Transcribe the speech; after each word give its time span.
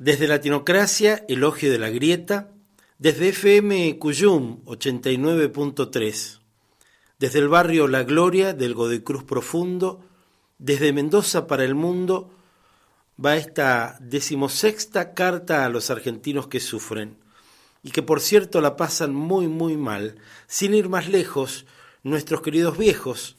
Desde 0.00 0.26
Latinocracia, 0.26 1.26
Elogio 1.28 1.70
de 1.70 1.78
la 1.78 1.90
Grieta, 1.90 2.48
desde 2.96 3.28
FM 3.28 3.98
Cuyum 3.98 4.64
89.3, 4.64 6.40
desde 7.18 7.38
el 7.38 7.48
barrio 7.48 7.86
La 7.86 8.02
Gloria 8.04 8.54
del 8.54 8.72
Godecruz 8.72 9.24
Profundo, 9.24 10.00
desde 10.56 10.94
Mendoza 10.94 11.46
para 11.46 11.64
el 11.64 11.74
Mundo, 11.74 12.30
va 13.22 13.36
esta 13.36 13.98
decimosexta 14.00 15.12
carta 15.12 15.66
a 15.66 15.68
los 15.68 15.90
argentinos 15.90 16.46
que 16.46 16.60
sufren, 16.60 17.18
y 17.82 17.90
que 17.90 18.02
por 18.02 18.22
cierto 18.22 18.62
la 18.62 18.78
pasan 18.78 19.14
muy 19.14 19.48
muy 19.48 19.76
mal, 19.76 20.16
sin 20.46 20.72
ir 20.72 20.88
más 20.88 21.10
lejos, 21.10 21.66
nuestros 22.04 22.40
queridos 22.40 22.78
viejos, 22.78 23.36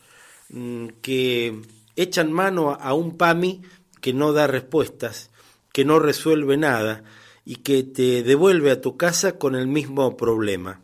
mm, 0.50 0.90
que 1.02 1.60
echan 1.96 2.32
mano 2.32 2.78
a 2.80 2.94
un 2.94 3.18
PAMI 3.18 3.64
que 4.00 4.14
no 4.14 4.32
da 4.32 4.46
respuestas, 4.46 5.31
que 5.72 5.86
no 5.86 6.00
resuelve 6.00 6.58
nada 6.58 7.04
y 7.46 7.58
que 7.58 7.84
te 7.84 8.24
devuelve 8.24 8.72
a 8.72 8.82
tu 8.82 8.98
casa 8.98 9.38
con 9.38 9.56
el 9.56 9.68
mismo 9.68 10.18
problema. 10.18 10.82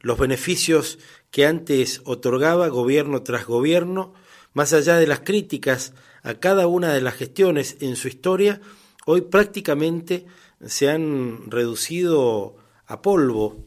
Los 0.00 0.18
beneficios 0.18 0.98
que 1.30 1.46
antes 1.46 2.00
otorgaba 2.04 2.68
gobierno 2.68 3.22
tras 3.22 3.46
gobierno, 3.46 4.14
más 4.52 4.72
allá 4.72 4.96
de 4.96 5.06
las 5.06 5.20
críticas 5.20 5.92
a 6.22 6.34
cada 6.34 6.66
una 6.66 6.92
de 6.92 7.00
las 7.00 7.14
gestiones 7.14 7.76
en 7.80 7.96
su 7.96 8.08
historia, 8.08 8.60
hoy 9.04 9.22
prácticamente 9.22 10.26
se 10.64 10.88
han 10.88 11.50
reducido 11.50 12.56
a 12.86 13.02
polvo 13.02 13.64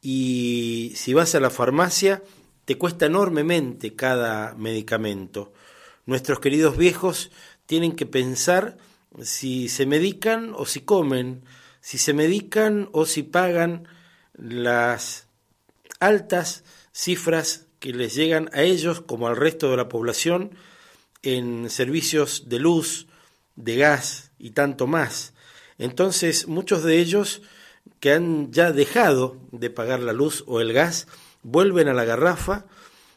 y 0.00 0.92
si 0.96 1.14
vas 1.14 1.34
a 1.34 1.40
la 1.40 1.50
farmacia 1.50 2.22
te 2.64 2.78
cuesta 2.78 3.06
enormemente 3.06 3.94
cada 3.94 4.54
medicamento. 4.54 5.52
Nuestros 6.06 6.40
queridos 6.40 6.76
viejos 6.76 7.30
tienen 7.66 7.92
que 7.92 8.06
pensar 8.06 8.78
si 9.20 9.68
se 9.68 9.86
medican 9.86 10.54
o 10.56 10.66
si 10.66 10.80
comen, 10.80 11.44
si 11.80 11.98
se 11.98 12.12
medican 12.14 12.88
o 12.92 13.06
si 13.06 13.22
pagan 13.22 13.88
las 14.34 15.28
altas 16.00 16.64
cifras 16.92 17.66
que 17.78 17.92
les 17.92 18.14
llegan 18.14 18.48
a 18.52 18.62
ellos 18.62 19.00
como 19.00 19.26
al 19.26 19.36
resto 19.36 19.70
de 19.70 19.76
la 19.76 19.88
población 19.88 20.56
en 21.22 21.68
servicios 21.70 22.48
de 22.48 22.58
luz, 22.58 23.06
de 23.56 23.76
gas 23.76 24.32
y 24.38 24.50
tanto 24.50 24.86
más. 24.86 25.34
Entonces 25.78 26.48
muchos 26.48 26.82
de 26.84 26.98
ellos 26.98 27.42
que 28.00 28.12
han 28.12 28.52
ya 28.52 28.72
dejado 28.72 29.40
de 29.50 29.70
pagar 29.70 30.00
la 30.00 30.12
luz 30.12 30.44
o 30.46 30.60
el 30.60 30.72
gas 30.72 31.06
vuelven 31.42 31.88
a 31.88 31.94
la 31.94 32.04
garrafa, 32.04 32.66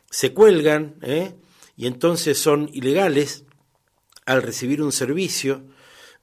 se 0.09 0.33
cuelgan 0.33 0.95
¿eh? 1.01 1.35
y 1.77 1.87
entonces 1.87 2.39
son 2.39 2.69
ilegales 2.73 3.43
al 4.25 4.41
recibir 4.41 4.81
un 4.81 4.91
servicio 4.91 5.63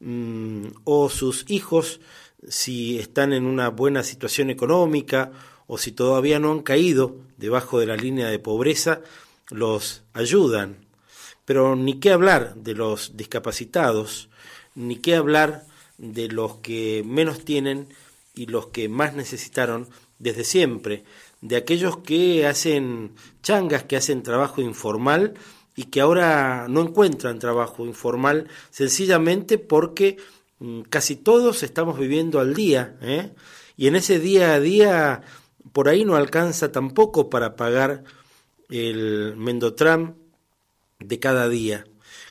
Mm, 0.05 0.67
o 0.83 1.08
sus 1.08 1.45
hijos, 1.48 2.00
si 2.48 2.98
están 2.98 3.33
en 3.33 3.47
una 3.47 3.69
buena 3.69 4.03
situación 4.03 4.50
económica 4.50 5.31
o 5.69 5.78
si 5.78 5.92
todavía 5.92 6.41
no 6.41 6.50
han 6.50 6.62
caído 6.62 7.14
debajo 7.36 7.78
de 7.78 7.86
la 7.86 7.97
línea 7.97 8.27
de 8.27 8.41
pobreza, 8.41 9.00
los 9.48 10.03
ayudan. 10.12 10.84
Pero 11.45 11.77
ni 11.77 12.00
qué 12.00 12.11
hablar 12.11 12.56
de 12.56 12.75
los 12.75 13.17
discapacitados, 13.17 14.28
ni 14.75 14.97
qué 14.97 15.14
hablar 15.14 15.67
de 15.98 16.27
los 16.27 16.56
que 16.56 17.05
menos 17.06 17.45
tienen 17.45 17.86
y 18.34 18.47
los 18.47 18.67
que 18.67 18.89
más 18.89 19.14
necesitaron 19.14 19.89
desde 20.19 20.42
siempre, 20.42 21.05
de 21.42 21.55
aquellos 21.55 21.98
que 21.98 22.45
hacen 22.47 23.12
changas, 23.42 23.84
que 23.84 23.97
hacen 23.97 24.25
trabajo 24.25 24.61
informal 24.61 25.34
y 25.75 25.84
que 25.84 26.01
ahora 26.01 26.67
no 26.69 26.83
encuentran 26.83 27.39
trabajo 27.39 27.87
informal 27.87 28.48
sencillamente 28.70 29.59
porque 29.59 30.19
mm, 30.59 30.83
casi 30.83 31.17
todos 31.17 31.62
estamos 31.62 31.98
viviendo 31.98 32.41
al 32.41 32.55
día 32.55 32.97
¿eh? 33.01 33.33
y 33.77 33.87
en 33.87 33.97
ese 33.97 34.19
día 34.19 34.55
a 34.55 34.61
día 34.61 35.23
por 35.73 35.89
ahí 35.89 36.05
no 36.05 36.17
alcanza 36.17 36.73
tampoco 36.73 37.31
para 37.31 37.56
pagar 37.56 38.05
el 38.69 39.35
Mendotram 39.36 40.14
de 40.98 41.19
cada 41.19 41.48
día. 41.48 41.85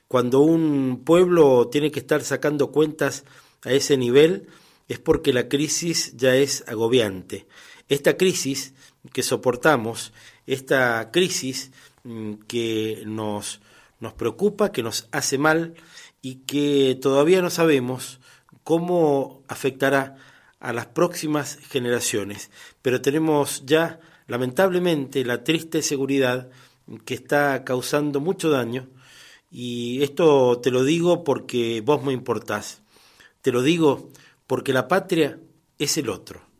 Cuando 0.07 0.41
un 0.41 1.03
pueblo 1.05 1.69
tiene 1.69 1.91
que 1.91 1.99
estar 1.99 2.23
sacando 2.23 2.71
cuentas 2.71 3.23
a 3.63 3.71
ese 3.71 3.97
nivel 3.97 4.47
es 4.87 4.99
porque 4.99 5.33
la 5.33 5.47
crisis 5.47 6.15
ya 6.17 6.35
es 6.35 6.63
agobiante. 6.67 7.47
Esta 7.87 8.17
crisis 8.17 8.73
que 9.13 9.23
soportamos, 9.23 10.11
esta 10.45 11.11
crisis 11.11 11.71
que 12.47 13.03
nos, 13.05 13.61
nos 13.99 14.13
preocupa, 14.13 14.71
que 14.71 14.83
nos 14.83 15.07
hace 15.11 15.37
mal 15.37 15.75
y 16.21 16.35
que 16.45 16.97
todavía 17.01 17.41
no 17.41 17.49
sabemos 17.49 18.19
cómo 18.63 19.43
afectará 19.47 20.17
a 20.59 20.73
las 20.73 20.87
próximas 20.87 21.57
generaciones. 21.69 22.51
Pero 22.81 23.01
tenemos 23.01 23.63
ya, 23.65 23.99
lamentablemente, 24.27 25.25
la 25.25 25.43
triste 25.43 25.81
seguridad 25.81 26.49
que 27.05 27.13
está 27.13 27.63
causando 27.63 28.19
mucho 28.19 28.49
daño 28.49 28.87
y 29.49 30.01
esto 30.03 30.59
te 30.61 30.71
lo 30.71 30.83
digo 30.83 31.23
porque 31.23 31.81
vos 31.81 32.03
me 32.03 32.13
importás. 32.13 32.81
Te 33.41 33.51
lo 33.51 33.61
digo 33.61 34.09
porque 34.47 34.73
la 34.73 34.87
patria 34.87 35.39
es 35.77 35.97
el 35.97 36.09
otro. 36.09 36.50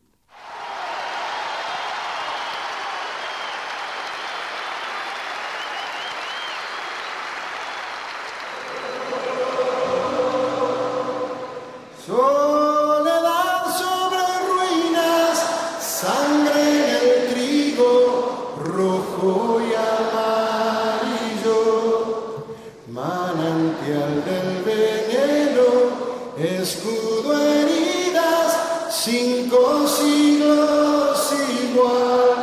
Cinco 29.04 29.84
siglos 29.88 31.32
igual, 31.64 32.36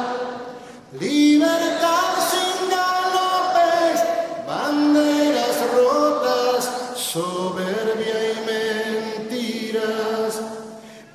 libertad 1.00 2.12
sin 2.30 2.70
galopes, 2.70 4.03
banderas 4.46 5.58
rotas, 5.74 6.70
soberbia 6.97 8.18
y 8.34 8.36
mentiras, 9.22 10.42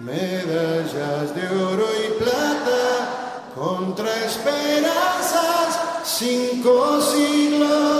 medallas 0.00 1.34
de 1.34 1.46
oro 1.62 1.88
y 1.92 2.22
plata 2.22 3.52
contra 3.54 4.24
esperanzas, 4.24 5.78
cinco 6.04 7.02
siglos. 7.02 7.93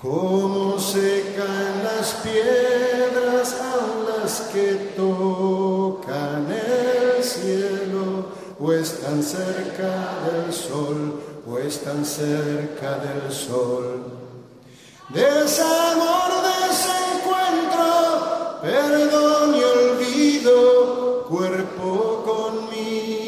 Cómo 0.00 0.78
se 0.78 1.34
caen 1.36 1.82
las 1.82 2.14
piedras 2.22 3.56
a 3.60 4.20
las 4.20 4.42
que 4.42 4.92
tocan 4.96 6.46
el 6.52 7.24
cielo, 7.24 8.26
pues 8.56 8.60
o 8.60 8.72
están 8.92 9.20
cerca 9.24 10.20
del 10.30 10.52
sol, 10.52 11.20
pues 11.44 11.64
o 11.64 11.68
están 11.68 12.04
cerca 12.04 12.98
del 13.00 13.32
sol. 13.32 14.04
De 15.08 15.44
ese 15.44 15.62
perdón 18.62 19.56
y 19.56 19.64
olvido, 19.64 21.24
cuerpo 21.28 22.22
conmigo 22.24 23.27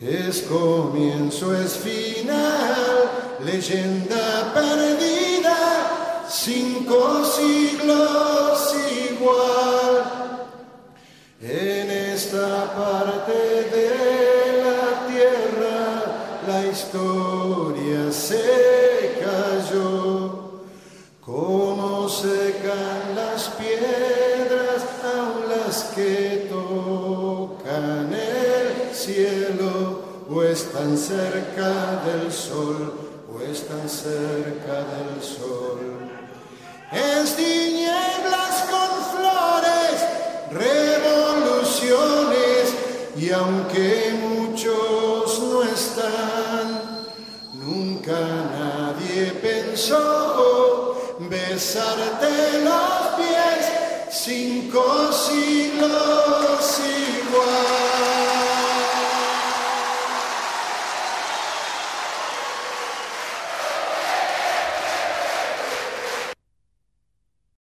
Es 0.00 0.40
comienzo, 0.42 1.54
es 1.54 1.76
final, 1.76 3.36
leyenda 3.44 4.50
perdida, 4.54 6.26
cinco 6.26 7.22
siglos 7.22 8.74
igual. 9.10 10.40
En 11.42 11.90
esta 11.90 12.72
parte 12.74 13.32
de 13.76 14.62
la 14.64 15.06
tierra 15.06 16.40
la 16.48 16.66
historia 16.66 18.10
se 18.10 19.18
cayó, 19.20 20.62
como 21.20 22.08
secan 22.08 23.14
las 23.14 23.50
piedras, 23.50 24.82
aun 25.04 25.46
las 25.50 25.84
que 25.94 26.29
están 30.80 30.96
cerca 30.96 32.00
del 32.06 32.32
sol, 32.32 32.94
o 33.30 33.38
están 33.42 33.86
cerca 33.86 34.82
del 34.94 35.22
sol. 35.22 36.08
Es 36.90 37.36
tinieblas 37.36 38.64
con 38.70 39.04
flores, 39.12 40.00
revoluciones, 40.50 42.74
y 43.14 43.30
aunque 43.30 44.14
muchos 44.22 45.38
no 45.40 45.62
están, 45.64 47.04
nunca 47.52 48.18
nadie 48.58 49.32
pensó 49.42 50.96
besarte 51.28 52.62
los 52.64 53.08
pies 53.18 53.66
cinco 54.10 55.12
siglos. 55.12 56.89